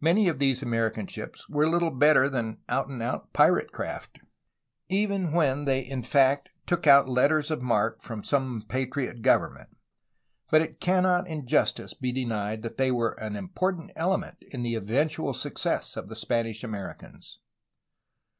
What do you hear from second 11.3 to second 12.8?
justice be denied that